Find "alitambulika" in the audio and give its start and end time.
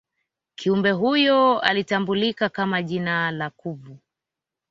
1.59-2.49